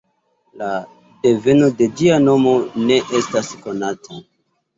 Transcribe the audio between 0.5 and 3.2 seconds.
La deveno de ĝia nomo ne